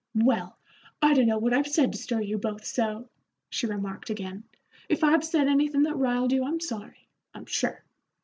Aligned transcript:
"Well, 0.15 0.57
I 0.99 1.13
dunno 1.13 1.37
what 1.37 1.53
I've 1.53 1.67
said 1.67 1.91
to 1.91 1.97
stir 1.99 2.21
you 2.21 2.39
both 2.39 2.65
so," 2.65 3.07
she 3.51 3.67
remarked 3.67 4.09
again. 4.09 4.45
"If 4.89 5.03
I've 5.03 5.23
said 5.23 5.47
anythin' 5.47 5.83
that 5.83 5.93
riled 5.95 6.31
you, 6.31 6.43
I'm 6.43 6.59
sorry, 6.59 7.07
I'm 7.35 7.45
sure. 7.45 7.83